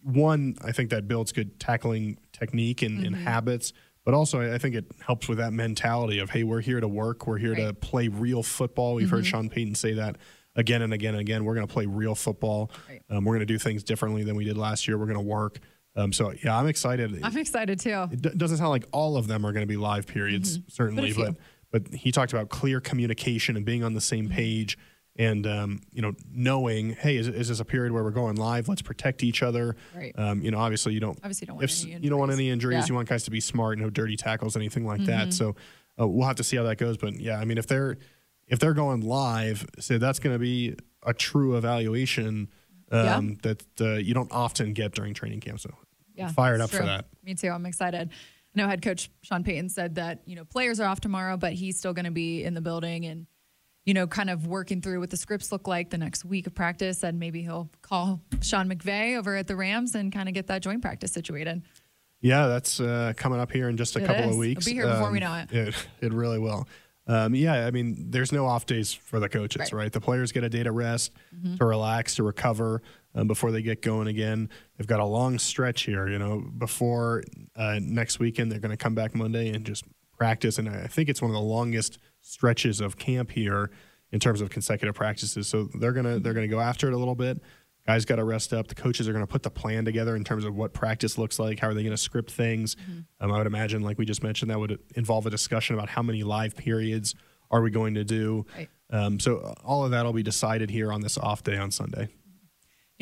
one 0.02 0.56
I 0.62 0.72
think 0.72 0.90
that 0.90 1.08
builds 1.08 1.32
good 1.32 1.58
tackling 1.60 2.18
technique 2.32 2.82
and, 2.82 3.04
and 3.06 3.14
habits. 3.16 3.72
But 4.04 4.14
also, 4.14 4.52
I 4.52 4.58
think 4.58 4.74
it 4.74 4.84
helps 5.04 5.28
with 5.28 5.38
that 5.38 5.52
mentality 5.52 6.18
of, 6.18 6.30
hey, 6.30 6.42
we're 6.42 6.60
here 6.60 6.80
to 6.80 6.88
work. 6.88 7.26
We're 7.26 7.38
here 7.38 7.54
to 7.54 7.72
play 7.72 8.08
real 8.08 8.42
football. 8.42 8.94
We've 8.94 9.08
heard 9.08 9.24
Sean 9.24 9.48
Payton 9.48 9.76
say 9.76 9.92
that 9.94 10.16
again 10.56 10.82
and 10.82 10.92
again 10.92 11.14
and 11.14 11.20
again. 11.20 11.44
We're 11.44 11.54
going 11.54 11.66
to 11.66 11.72
play 11.72 11.86
real 11.86 12.16
football. 12.16 12.72
Right. 12.88 13.00
Um, 13.10 13.24
we're 13.24 13.34
going 13.34 13.46
to 13.46 13.52
do 13.52 13.58
things 13.58 13.84
differently 13.84 14.24
than 14.24 14.34
we 14.34 14.44
did 14.44 14.56
last 14.58 14.88
year. 14.88 14.98
We're 14.98 15.06
going 15.06 15.18
to 15.18 15.20
work. 15.24 15.60
Um, 15.94 16.12
so, 16.12 16.32
yeah, 16.42 16.56
I'm 16.58 16.66
excited. 16.66 17.20
I'm 17.22 17.36
excited 17.38 17.78
too. 17.78 18.08
it 18.10 18.22
d- 18.22 18.30
doesn't 18.36 18.56
sound 18.56 18.70
like 18.70 18.86
all 18.92 19.16
of 19.16 19.28
them 19.28 19.44
are 19.46 19.52
going 19.52 19.62
to 19.62 19.68
be 19.72 19.76
live 19.76 20.06
periods, 20.06 20.58
certainly, 20.68 21.10
Mm-hmm. 21.12 21.22
But 21.22 21.36
but, 21.70 21.84
but 21.90 21.94
he 21.94 22.10
talked 22.10 22.32
about 22.32 22.48
clear 22.48 22.80
communication 22.80 23.56
and 23.56 23.64
being 23.64 23.84
on 23.84 23.94
the 23.94 24.00
same 24.00 24.24
Mm-hmm. 24.24 24.34
page 24.34 24.78
and 25.16 25.46
um, 25.46 25.80
you 25.92 26.00
know 26.02 26.12
knowing 26.32 26.90
hey 26.94 27.16
is, 27.16 27.28
is 27.28 27.48
this 27.48 27.60
a 27.60 27.64
period 27.64 27.92
where 27.92 28.02
we're 28.02 28.10
going 28.10 28.36
live 28.36 28.68
let's 28.68 28.82
protect 28.82 29.22
each 29.22 29.42
other 29.42 29.76
Right. 29.94 30.12
um, 30.18 30.42
you 30.42 30.50
know 30.50 30.58
obviously 30.58 30.94
you 30.94 31.00
don't 31.00 31.18
Obviously, 31.22 31.44
you 31.44 31.48
don't 31.48 31.56
want 31.56 31.64
if 31.70 31.82
any 31.84 32.02
you 32.04 32.10
don't 32.10 32.18
want 32.18 32.30
injuries. 32.32 32.40
any 32.46 32.50
injuries 32.50 32.74
Yeah. 32.74 32.80
Mm-hmm. 32.84 32.92
you 32.92 32.96
want 32.96 33.08
guys 33.08 33.24
to 33.24 33.30
be 33.30 33.40
smart 33.40 33.78
no 33.78 33.90
dirty 33.90 34.16
tackles 34.16 34.56
anything 34.56 34.86
like 34.86 35.04
that 35.04 35.32
so 35.34 35.54
uh, 36.00 36.06
we'll 36.08 36.26
have 36.26 36.36
to 36.36 36.44
see 36.44 36.56
how 36.56 36.62
that 36.62 36.76
goes 36.78 36.96
but 36.96 37.18
yeah 37.20 37.38
i 37.38 37.44
mean 37.44 37.58
if 37.58 37.66
they're 37.66 37.98
if 38.48 38.58
they're 38.58 38.72
going 38.74 39.02
live 39.02 39.66
so 39.78 39.98
that's 39.98 40.18
going 40.18 40.34
to 40.34 40.38
be 40.38 40.74
a 41.04 41.12
true 41.12 41.56
evaluation 41.58 42.48
Yeah. 42.90 43.16
um, 43.16 43.38
that 43.42 43.62
uh, 43.80 43.94
you 43.94 44.14
don't 44.14 44.30
often 44.32 44.72
get 44.72 44.92
during 44.92 45.12
training 45.14 45.40
camp 45.40 45.60
so 45.60 45.70
Yeah, 46.14 46.28
fired 46.28 46.60
up 46.60 46.70
it's 46.70 46.78
for 46.78 46.84
that 46.86 47.04
Me 47.24 47.34
too. 47.34 47.48
I'm 47.50 47.66
excited. 47.66 48.10
I 48.10 48.60
know 48.60 48.68
head 48.68 48.82
coach 48.82 49.10
Sean 49.22 49.44
Payton 49.44 49.68
said 49.70 49.94
that 49.96 50.22
you 50.26 50.36
know 50.36 50.44
players 50.44 50.78
are 50.80 50.86
off 50.86 51.00
tomorrow, 51.00 51.36
but 51.38 51.52
he's 51.54 51.78
still 51.78 51.92
going 51.94 52.04
to 52.04 52.10
be 52.10 52.44
in 52.44 52.52
the 52.54 52.60
building 52.60 53.06
and 53.06 53.26
you 53.84 53.94
know 53.94 54.06
kind 54.06 54.30
of 54.30 54.46
working 54.46 54.80
through 54.80 55.00
what 55.00 55.10
the 55.10 55.16
scripts 55.16 55.50
look 55.52 55.66
like 55.66 55.90
the 55.90 55.98
next 55.98 56.24
week 56.24 56.46
of 56.46 56.54
practice, 56.54 57.02
and 57.02 57.18
maybe 57.18 57.42
he'll 57.42 57.68
call 57.82 58.20
Sean 58.40 58.68
McVay 58.70 59.16
over 59.18 59.36
at 59.36 59.46
the 59.46 59.56
Rams 59.56 59.94
and 59.94 60.12
kind 60.12 60.28
of 60.28 60.34
get 60.34 60.46
that 60.48 60.62
joint 60.62 60.82
practice 60.82 61.12
situated. 61.12 61.62
Yeah, 62.20 62.46
that's 62.46 62.78
uh, 62.78 63.12
coming 63.16 63.40
up 63.40 63.50
here 63.50 63.68
in 63.68 63.76
just 63.76 63.96
a 63.96 63.98
It 63.98 64.06
couple 64.06 64.20
is. 64.22 64.26
of 64.26 64.30
It'll 64.30 64.38
weeks. 64.38 64.64
be 64.64 64.72
here 64.74 64.86
before 64.86 65.10
we 65.10 65.20
Um, 65.20 65.24
know 65.24 65.34
it. 65.58 65.68
It, 65.68 65.74
it 66.00 66.12
really 66.12 66.38
will. 66.38 66.68
Um, 67.08 67.34
yeah, 67.34 67.66
I 67.66 67.72
mean, 67.72 68.10
there's 68.12 68.30
no 68.30 68.46
off 68.46 68.64
days 68.64 68.92
for 68.92 69.18
the 69.18 69.28
coaches, 69.28 69.58
Right. 69.58 69.66
Mm-hmm. 69.68 69.76
right? 69.76 69.92
The 69.92 70.00
players 70.00 70.30
get 70.30 70.44
a 70.44 70.48
day 70.48 70.62
to 70.62 70.70
rest, 70.70 71.10
to 71.58 71.64
relax, 71.64 72.14
to 72.14 72.22
recover. 72.22 72.80
um, 73.16 73.26
before 73.26 73.50
they 73.50 73.60
get 73.60 73.82
going 73.82 74.06
again. 74.06 74.48
They've 74.78 74.86
got 74.86 75.00
a 75.00 75.04
long 75.04 75.38
stretch 75.40 75.82
here. 75.82 76.08
You 76.08 76.20
know, 76.20 76.38
before 76.56 77.24
uh, 77.56 77.80
next 77.82 78.20
weekend, 78.20 78.52
they're 78.52 78.60
going 78.60 78.70
to 78.70 78.76
come 78.76 78.94
back 78.94 79.16
Monday 79.16 79.50
and 79.52 79.66
just 79.66 79.84
practice. 80.22 80.58
And 80.58 80.68
I 80.68 80.86
think 80.86 81.08
it's 81.08 81.20
one 81.20 81.32
of 81.32 81.34
the 81.34 81.40
longest 81.40 81.98
stretches 82.20 82.80
of 82.80 82.96
camp 82.96 83.32
here 83.32 83.72
in 84.12 84.20
terms 84.20 84.40
of 84.40 84.50
consecutive 84.50 84.94
practices. 84.94 85.48
So 85.48 85.68
they're 85.80 85.92
gonna 85.92 86.20
they're 86.20 86.34
gonna 86.34 86.46
go 86.46 86.60
after 86.60 86.86
it 86.86 86.94
a 86.94 86.96
little 86.96 87.16
bit. 87.16 87.42
Guys 87.84 88.04
got 88.04 88.16
to 88.16 88.24
rest 88.24 88.52
up. 88.52 88.68
The 88.68 88.76
coaches 88.76 89.08
are 89.08 89.12
going 89.12 89.26
to 89.26 89.32
put 89.32 89.42
the 89.42 89.50
plan 89.50 89.84
together 89.84 90.14
in 90.14 90.22
terms 90.22 90.44
of 90.44 90.54
what 90.54 90.72
practice 90.72 91.18
looks 91.18 91.40
like. 91.40 91.58
How 91.58 91.66
are 91.66 91.74
they 91.74 91.82
going 91.82 91.90
to 91.90 91.96
script 91.96 92.30
things? 92.30 92.76
Mm-hmm. 92.76 93.00
Um, 93.24 93.32
I 93.32 93.38
would 93.38 93.48
imagine, 93.48 93.82
like 93.82 93.98
we 93.98 94.04
just 94.04 94.22
mentioned, 94.22 94.52
that 94.52 94.60
would 94.60 94.78
involve 94.94 95.26
a 95.26 95.30
discussion 95.30 95.74
about 95.74 95.88
how 95.88 96.00
many 96.00 96.22
live 96.22 96.54
periods 96.54 97.16
are 97.50 97.60
we 97.60 97.72
going 97.72 97.94
to 97.94 98.04
do. 98.04 98.46
Right. 98.56 98.68
Um, 98.90 99.18
so 99.18 99.52
all 99.64 99.84
of 99.84 99.90
that 99.90 100.04
will 100.04 100.12
be 100.12 100.22
decided 100.22 100.70
here 100.70 100.92
on 100.92 101.00
this 101.00 101.18
off 101.18 101.42
day 101.42 101.56
on 101.56 101.72
Sunday. 101.72 102.06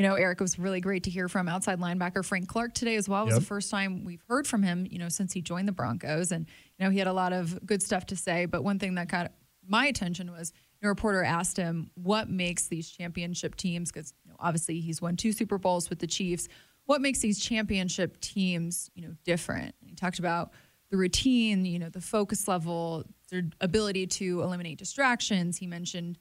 You 0.01 0.09
know, 0.09 0.15
Aric, 0.15 0.33
it 0.33 0.41
was 0.41 0.59
really 0.59 0.81
great 0.81 1.03
to 1.03 1.11
hear 1.11 1.29
from 1.29 1.47
outside 1.47 1.79
linebacker 1.79 2.25
Frank 2.25 2.49
Clark 2.49 2.73
today 2.73 2.97
as 2.97 3.07
well. 3.07 3.21
It 3.21 3.27
was 3.27 3.35
yep. 3.35 3.43
the 3.43 3.47
first 3.47 3.71
time 3.71 4.03
we've 4.03 4.23
heard 4.29 4.47
from 4.47 4.63
him, 4.63 4.87
you 4.89 4.99
know, 4.99 5.11
since 5.11 5.35
he 5.35 5.43
joined 5.43 5.69
the 5.69 5.73
Broncos. 5.73 6.33
And, 6.33 6.47
you 6.79 6.87
know, 6.87 6.91
he 6.91 6.97
had 6.99 7.07
a 7.07 7.13
lot 7.13 7.35
of 7.35 7.67
good 7.67 7.83
stuff 7.83 8.07
to 8.07 8.17
say. 8.17 8.47
But 8.47 8.65
one 8.65 8.79
thing 8.79 8.95
that 8.95 9.11
caught 9.11 9.31
my 9.69 9.85
attention 9.85 10.31
was 10.31 10.55
a 10.83 10.89
reporter 10.89 11.23
asked 11.23 11.59
him 11.59 11.91
what 11.97 12.31
makes 12.31 12.67
these 12.69 12.89
championship 12.89 13.57
teams, 13.57 13.93
because 13.93 14.15
you 14.25 14.31
know, 14.31 14.39
obviously 14.41 14.81
he's 14.81 15.03
won 15.03 15.19
two 15.19 15.33
Super 15.33 15.59
Bowls 15.59 15.91
with 15.91 15.99
the 15.99 16.07
Chiefs. 16.07 16.49
What 16.87 17.03
makes 17.03 17.19
these 17.19 17.39
championship 17.39 18.19
teams, 18.23 18.91
you 18.95 19.03
know, 19.03 19.15
different? 19.27 19.75
He 19.85 19.95
talked 19.97 20.19
about 20.19 20.53
the 20.91 20.97
routine, 20.97 21.67
you 21.67 21.79
know, 21.79 21.91
the 21.91 22.01
focus 22.01 22.49
level, 22.49 23.05
their 23.31 23.43
ability 23.61 24.07
to 24.07 24.41
eliminate 24.41 24.79
distractions. 24.79 25.59
He 25.59 25.67
mentioned 25.67 26.17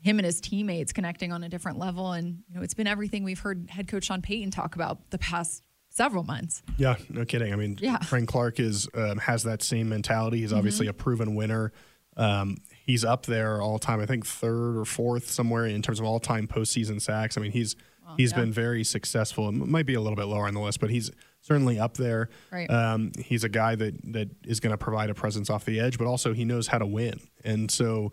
him 0.00 0.18
and 0.18 0.26
his 0.26 0.40
teammates 0.40 0.92
connecting 0.92 1.32
on 1.32 1.42
a 1.42 1.48
different 1.48 1.78
level. 1.78 2.12
And, 2.12 2.42
you 2.48 2.56
know, 2.56 2.62
it's 2.62 2.74
been 2.74 2.86
everything 2.86 3.24
we've 3.24 3.40
heard 3.40 3.68
head 3.70 3.88
coach 3.88 4.04
Sean 4.04 4.22
Payton 4.22 4.50
talk 4.50 4.74
about 4.74 5.10
the 5.10 5.18
past 5.18 5.62
several 5.90 6.22
months. 6.22 6.62
Yeah, 6.76 6.96
no 7.08 7.24
kidding. 7.24 7.52
I 7.52 7.56
mean, 7.56 7.78
yeah. 7.80 7.98
Frank 7.98 8.28
Clark 8.28 8.60
is 8.60 8.88
um, 8.94 9.18
has 9.18 9.42
that 9.44 9.62
same 9.62 9.88
mentality. 9.88 10.38
He's 10.38 10.52
obviously 10.52 10.86
mm-hmm. 10.86 11.00
a 11.00 11.02
proven 11.02 11.34
winner. 11.34 11.72
Um, 12.16 12.56
he's 12.84 13.04
up 13.04 13.26
there 13.26 13.60
all 13.62 13.78
time. 13.78 14.00
I 14.00 14.06
think 14.06 14.26
third 14.26 14.76
or 14.76 14.84
fourth 14.84 15.30
somewhere 15.30 15.66
in 15.66 15.82
terms 15.82 16.00
of 16.00 16.06
all 16.06 16.20
time 16.20 16.46
postseason 16.46 17.00
sacks. 17.00 17.36
I 17.36 17.40
mean, 17.40 17.52
he's 17.52 17.76
well, 18.04 18.14
he's 18.16 18.32
yeah. 18.32 18.38
been 18.38 18.52
very 18.52 18.84
successful. 18.84 19.48
It 19.48 19.54
might 19.54 19.86
be 19.86 19.94
a 19.94 20.00
little 20.00 20.16
bit 20.16 20.24
lower 20.24 20.46
on 20.46 20.54
the 20.54 20.60
list, 20.60 20.80
but 20.80 20.90
he's 20.90 21.10
certainly 21.40 21.78
up 21.78 21.96
there. 21.96 22.28
Right. 22.50 22.68
Um, 22.70 23.12
he's 23.18 23.44
a 23.44 23.48
guy 23.48 23.74
that 23.76 24.12
that 24.12 24.30
is 24.44 24.60
going 24.60 24.72
to 24.72 24.78
provide 24.78 25.10
a 25.10 25.14
presence 25.14 25.48
off 25.48 25.64
the 25.64 25.80
edge, 25.80 25.96
but 25.96 26.06
also 26.06 26.32
he 26.32 26.44
knows 26.44 26.66
how 26.68 26.78
to 26.78 26.86
win. 26.86 27.20
And 27.44 27.70
so 27.70 28.12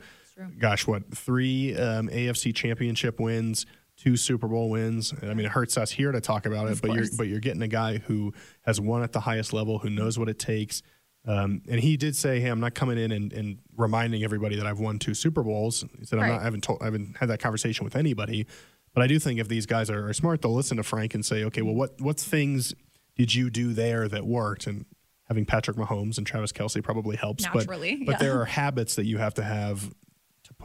gosh, 0.59 0.87
what 0.87 1.15
three 1.15 1.75
um, 1.75 2.07
AFC 2.09 2.53
Championship 2.53 3.19
wins, 3.19 3.65
two 3.97 4.17
Super 4.17 4.47
Bowl 4.47 4.69
wins. 4.69 5.13
I 5.21 5.33
mean, 5.33 5.45
it 5.45 5.51
hurts 5.51 5.77
us 5.77 5.91
here 5.91 6.11
to 6.11 6.21
talk 6.21 6.45
about 6.45 6.67
it, 6.67 6.73
of 6.73 6.81
but 6.81 6.89
course. 6.89 7.09
you're 7.09 7.17
but 7.17 7.27
you're 7.27 7.39
getting 7.39 7.61
a 7.61 7.67
guy 7.67 7.97
who 7.99 8.33
has 8.63 8.79
won 8.79 9.03
at 9.03 9.11
the 9.11 9.21
highest 9.21 9.53
level, 9.53 9.79
who 9.79 9.89
knows 9.89 10.19
what 10.19 10.29
it 10.29 10.39
takes. 10.39 10.81
Um, 11.27 11.61
and 11.67 11.79
he 11.79 11.97
did 11.97 12.15
say, 12.15 12.39
"Hey, 12.39 12.49
I'm 12.49 12.59
not 12.59 12.75
coming 12.75 12.97
in 12.97 13.11
and, 13.11 13.33
and, 13.33 13.57
reminding 13.75 14.23
everybody 14.23 14.55
that 14.57 14.67
I've 14.67 14.79
won 14.79 14.99
two 14.99 15.13
Super 15.13 15.43
Bowls." 15.43 15.83
He 15.97 16.05
said, 16.05 16.19
"I'm 16.19 16.29
not. 16.29 16.41
I 16.41 16.43
haven't 16.43 16.61
told. 16.61 16.81
I 16.81 16.85
haven't 16.85 17.17
had 17.17 17.29
that 17.29 17.39
conversation 17.39 17.83
with 17.83 17.95
anybody." 17.95 18.45
But 18.93 19.03
I 19.03 19.07
do 19.07 19.19
think 19.19 19.39
if 19.39 19.49
these 19.49 19.65
guys 19.65 19.89
are, 19.89 20.07
are 20.07 20.13
smart, 20.13 20.41
they'll 20.41 20.53
listen 20.53 20.77
to 20.77 20.83
Frank 20.83 21.15
and 21.15 21.25
say, 21.25 21.43
"Okay, 21.45 21.61
well, 21.61 21.73
what 21.73 21.99
what 21.99 22.19
things 22.19 22.75
did 23.15 23.33
you 23.33 23.49
do 23.49 23.73
there 23.73 24.07
that 24.07 24.25
worked?" 24.25 24.67
And 24.67 24.85
having 25.27 25.45
Patrick 25.45 25.77
Mahomes 25.77 26.19
and 26.19 26.27
Travis 26.27 26.51
Kelce 26.51 26.83
probably 26.83 27.15
helps. 27.15 27.43
Naturally, 27.43 27.95
but, 27.95 28.13
but 28.13 28.19
there 28.19 28.39
are 28.39 28.45
habits 28.45 28.95
that 28.95 29.05
you 29.05 29.17
have 29.17 29.33
to 29.35 29.43
have 29.43 29.91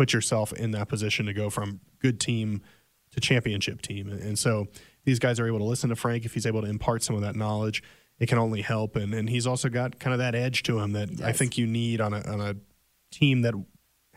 put 0.00 0.14
yourself 0.14 0.50
in 0.54 0.70
that 0.70 0.88
position 0.88 1.26
to 1.26 1.34
go 1.34 1.50
from 1.50 1.78
good 1.98 2.18
team 2.18 2.62
to 3.10 3.20
championship 3.20 3.82
team. 3.82 4.08
And 4.08 4.38
so 4.38 4.66
these 5.04 5.18
guys 5.18 5.38
are 5.38 5.46
able 5.46 5.58
to 5.58 5.64
listen 5.64 5.90
to 5.90 5.96
Frank 5.96 6.24
if 6.24 6.32
he's 6.32 6.46
able 6.46 6.62
to 6.62 6.68
impart 6.68 7.02
some 7.02 7.14
of 7.16 7.20
that 7.20 7.36
knowledge. 7.36 7.82
It 8.18 8.26
can 8.26 8.38
only 8.38 8.62
help, 8.62 8.96
and 8.96 9.12
and 9.12 9.28
he's 9.28 9.46
also 9.46 9.68
got 9.68 10.00
kind 10.00 10.14
of 10.14 10.18
that 10.18 10.34
edge 10.34 10.62
to 10.64 10.78
him 10.78 10.92
that 10.92 11.20
I 11.22 11.32
think 11.32 11.58
you 11.58 11.66
need 11.66 12.00
on 12.00 12.14
a 12.14 12.22
on 12.26 12.40
a 12.40 12.56
team 13.10 13.42
that 13.42 13.52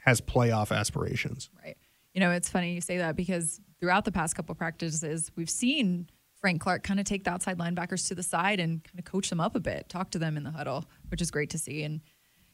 has 0.05 0.21
playoff 0.21 0.73
aspirations. 0.73 1.49
Right. 1.61 1.75
You 2.13 2.21
know, 2.21 2.31
it's 2.31 2.49
funny 2.49 2.75
you 2.75 2.81
say 2.81 2.99
that 2.99 3.17
because 3.17 3.59
throughout 3.81 4.05
the 4.05 4.11
past 4.13 4.37
couple 4.37 4.55
practices, 4.55 5.31
we've 5.35 5.49
seen 5.49 6.07
Frank 6.39 6.61
Clark 6.61 6.83
kind 6.83 7.01
of 7.01 7.05
take 7.05 7.25
the 7.25 7.31
outside 7.31 7.57
linebackers 7.57 8.07
to 8.07 8.15
the 8.15 8.23
side 8.23 8.61
and 8.61 8.85
kind 8.85 8.99
of 8.99 9.03
coach 9.03 9.29
them 9.29 9.41
up 9.41 9.53
a 9.53 9.59
bit, 9.59 9.89
talk 9.89 10.11
to 10.11 10.19
them 10.19 10.37
in 10.37 10.43
the 10.43 10.51
huddle, 10.51 10.85
which 11.09 11.21
is 11.21 11.29
great 11.29 11.49
to 11.49 11.57
see. 11.57 11.83
And 11.83 11.99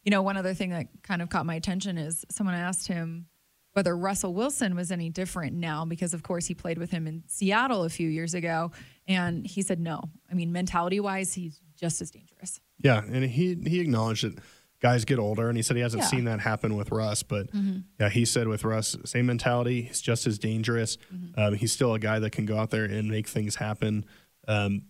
you 0.04 0.12
know, 0.12 0.22
one 0.22 0.38
other 0.38 0.54
thing 0.54 0.70
that 0.70 0.88
kind 1.04 1.22
of 1.22 1.30
caught 1.30 1.46
my 1.46 1.56
attention 1.56 1.98
is 1.98 2.26
someone 2.30 2.56
asked 2.56 2.88
him 2.88 3.28
whether 3.74 3.96
Russell 3.96 4.34
Wilson 4.34 4.76
was 4.76 4.92
any 4.92 5.10
different 5.10 5.56
now 5.56 5.86
because 5.86 6.14
of 6.14 6.24
course 6.24 6.48
he 6.48 6.54
played 6.54 6.78
with 6.78 6.92
him 6.92 7.08
in 7.08 7.24
Seattle 7.28 7.84
a 7.84 7.90
few 7.90 8.10
years 8.10 8.34
ago 8.34 8.72
and 9.08 9.46
he 9.46 9.62
said 9.62 9.80
no. 9.80 10.02
I 10.30 10.34
mean 10.34 10.52
mentality 10.52 11.00
wise 11.00 11.34
he's 11.34 11.62
just 11.78 12.02
as 12.02 12.12
dangerous. 12.12 12.60
Yeah, 12.82 13.02
and 13.04 13.24
he 13.24 13.56
he 13.66 13.80
acknowledged 13.80 14.24
that 14.24 14.40
guys 14.82 15.06
get 15.06 15.20
older 15.20 15.50
and 15.50 15.58
he 15.58 15.62
said 15.62 15.76
he 15.76 15.82
hasn't 15.82 16.04
yeah. 16.04 16.10
seen 16.10 16.24
that 16.26 16.40
happen 16.40 16.76
with 16.76 16.92
Russ 16.92 17.22
but 17.22 17.52
mm-hmm. 17.52 17.80
yeah 18.00 18.10
he 18.10 18.24
said 18.24 18.48
with 18.48 18.64
Russ 18.64 18.96
same 19.06 19.26
mentality 19.26 19.84
he's 19.84 20.02
just 20.02 20.26
as 20.26 20.40
dangerous 20.40 20.98
mm-hmm. 21.14 21.40
um, 21.40 21.54
he's 21.56 21.74
still 21.74 21.94
a 21.94 22.00
guy 22.00 22.20
that 22.20 22.32
can 22.32 22.46
go 22.46 22.58
out 22.58 22.70
there 22.70 22.86
and 22.86 23.10
make 23.10 23.28
things 23.28 23.56
happen 23.56 24.06
um, 24.48 24.84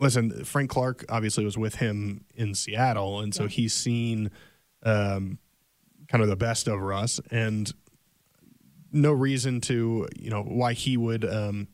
listen, 0.00 0.44
Frank 0.44 0.70
Clark 0.70 1.04
obviously 1.08 1.44
was 1.44 1.56
with 1.56 1.76
him 1.76 2.24
in 2.34 2.54
Seattle, 2.54 3.20
and 3.20 3.34
so 3.34 3.44
yeah. 3.44 3.48
he's 3.50 3.74
seen 3.74 4.30
um, 4.82 5.38
kind 6.08 6.22
of 6.22 6.28
the 6.28 6.36
best 6.36 6.66
of 6.66 6.80
Russ, 6.80 7.20
and 7.30 7.72
no 8.92 9.12
reason 9.12 9.60
to 9.62 10.08
you 10.18 10.30
know 10.30 10.42
why 10.42 10.72
he 10.72 10.96
would 10.96 11.24
um, 11.24 11.68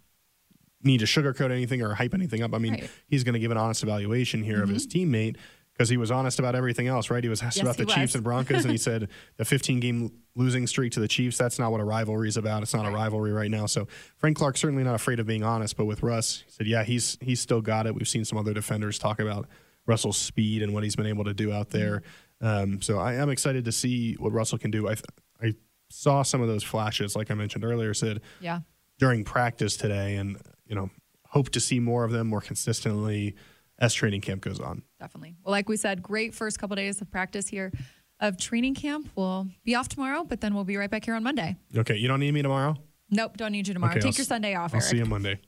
need 0.83 0.99
to 0.99 1.06
sugarcoat 1.06 1.50
anything 1.50 1.83
or 1.83 1.95
hype 1.95 2.14
anything 2.14 2.42
up. 2.42 2.54
I 2.54 2.59
mean, 2.59 2.75
right. 2.75 2.90
he's 3.09 3.25
going 3.25 3.35
to 3.35 3.40
give 3.40 3.50
an 3.50 3.56
honest 3.56 3.83
evaluation 3.83 4.42
here 4.42 4.56
mm-hmm. 4.56 4.64
of 4.64 4.68
his 4.71 4.87
teammate 4.87 5.37
because 5.76 5.90
he 5.90 5.99
was 5.99 6.11
honest 6.11 6.38
about 6.38 6.54
everything 6.54 6.87
else, 6.87 7.11
right? 7.11 7.23
He 7.23 7.28
was 7.28 7.42
asked 7.42 7.59
yes, 7.59 7.64
about 7.64 7.76
the 7.76 7.85
Chiefs 7.85 8.14
and 8.14 8.25
Broncos, 8.25 8.64
and 8.64 8.73
he 8.73 8.78
said 8.78 9.09
the 9.37 9.45
15 9.45 9.78
game 9.78 10.12
losing 10.35 10.66
streak 10.66 10.92
to 10.92 11.00
the 11.00 11.09
Chiefs, 11.09 11.37
that's 11.37 11.59
not 11.59 11.71
what 11.71 11.80
a 11.80 11.85
rivalry 11.85 12.28
is 12.28 12.38
about. 12.38 12.62
It's 12.62 12.73
not 12.73 12.85
right. 12.85 12.92
a 12.92 12.95
rivalry 12.95 13.33
right 13.33 13.50
now. 13.50 13.66
So 13.66 13.87
Frank 14.16 14.38
Clark's 14.38 14.61
certainly 14.61 14.85
not 14.85 14.95
afraid 14.95 15.21
of 15.21 15.26
being 15.26 15.42
honest, 15.42 15.76
but 15.76 15.85
with 15.85 16.02
Russ, 16.02 16.45
he 16.47 16.50
said, 16.50 16.66
yeah, 16.66 16.83
he's 16.83 17.18
he's 17.21 17.40
still 17.40 17.61
got 17.61 17.87
it. 17.87 17.95
We've 17.95 18.09
seen 18.09 18.25
some 18.25 18.38
other 18.38 18.54
defenders 18.54 18.99
talk 18.99 19.21
about 19.21 19.49
Russell's 19.87 20.16
speed 20.16 20.62
and 20.62 20.73
what 20.73 20.83
he's 20.83 20.97
been 20.97 21.06
able 21.06 21.25
to 21.25 21.35
do 21.35 21.52
out 21.52 21.71
there. 21.71 22.02
Um, 22.40 22.80
so 22.80 22.99
I 22.99 23.14
am 23.14 23.28
excited 23.28 23.64
to 23.66 23.73
see 23.73 24.14
what 24.14 24.33
Russell 24.33 24.59
can 24.59 24.71
do. 24.71 24.88
I, 24.88 24.97
I 25.42 25.54
saw 25.90 26.23
some 26.23 26.40
of 26.40 26.49
those 26.49 26.62
flashes, 26.62 27.16
like 27.16 27.30
I 27.30 27.35
mentioned 27.35 27.64
earlier, 27.64 27.95
said 27.95 28.21
yeah. 28.40 28.61
during 28.99 29.25
practice 29.25 29.76
today, 29.76 30.16
and, 30.16 30.38
you 30.66 30.75
know, 30.75 30.90
hope 31.28 31.50
to 31.50 31.61
see 31.61 31.80
more 31.80 32.04
of 32.04 32.12
them 32.12 32.26
more 32.26 32.40
consistently 32.40 33.35
as 33.78 33.92
training 33.95 34.21
camp 34.21 34.42
goes 34.42 34.61
on. 34.61 34.83
Definitely. 35.00 35.37
Well, 35.45 35.52
like 35.52 35.68
we 35.68 35.76
said, 35.76 36.02
great 36.02 36.35
first 36.35 36.59
couple 36.59 36.75
of 36.75 36.78
days 36.78 37.00
of 37.00 37.11
practice 37.11 37.49
here 37.49 37.73
of 38.21 38.38
training 38.38 38.75
camp. 38.75 39.11
We'll 39.14 39.47
be 39.64 39.75
off 39.75 39.88
tomorrow, 39.88 40.25
but 40.25 40.40
then 40.40 40.54
we'll 40.54 40.64
be 40.64 40.76
right 40.76 40.90
back 40.90 41.04
here 41.04 41.14
on 41.14 41.23
Monday. 41.23 41.56
Okay. 41.76 41.97
You 41.97 42.09
don't 42.09 42.21
need 42.21 42.33
me 42.33 42.42
tomorrow? 42.42 42.76
Nope. 43.11 43.37
Don't 43.37 43.52
need 43.52 43.68
you 43.68 43.75
tomorrow. 43.75 43.92
Okay, 43.92 44.00
Take 44.00 44.14
I'll 44.14 44.18
your 44.18 44.25
Sunday 44.25 44.54
off, 44.54 44.75
I'll 44.75 44.80
Aric. 44.80 44.85
see 44.85 44.97
you 44.99 45.04
Monday. 45.04 45.38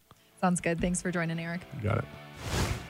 Sounds 0.40 0.60
good. 0.60 0.80
Thanks 0.80 1.02
for 1.02 1.10
joining, 1.10 1.38
Aric. 1.38 1.60
You 1.76 1.82
got 1.88 1.98
it. 1.98 2.04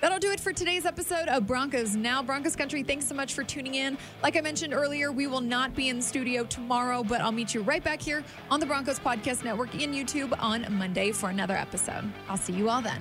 That'll 0.00 0.18
do 0.18 0.30
it 0.30 0.38
for 0.38 0.52
today's 0.52 0.84
episode 0.84 1.26
of 1.28 1.46
Broncos 1.46 1.96
Now. 1.96 2.22
Broncos 2.22 2.54
Country, 2.54 2.82
thanks 2.82 3.06
so 3.06 3.14
much 3.14 3.32
for 3.34 3.42
tuning 3.42 3.74
in. 3.76 3.96
Like 4.22 4.36
I 4.36 4.40
mentioned 4.42 4.72
earlier, 4.74 5.10
we 5.10 5.26
will 5.26 5.40
not 5.40 5.74
be 5.74 5.88
in 5.88 5.96
the 5.96 6.02
studio 6.02 6.44
tomorrow, 6.44 7.02
but 7.02 7.20
I'll 7.20 7.32
meet 7.32 7.54
you 7.54 7.62
right 7.62 7.82
back 7.82 8.00
here 8.00 8.22
on 8.50 8.60
the 8.60 8.66
Broncos 8.66 8.98
Podcast 9.00 9.42
Network 9.42 9.74
and 9.74 9.94
YouTube 9.94 10.38
on 10.38 10.66
Monday 10.76 11.10
for 11.10 11.30
another 11.30 11.56
episode. 11.56 12.12
I'll 12.28 12.36
see 12.36 12.52
you 12.52 12.68
all 12.68 12.82
then. 12.82 13.00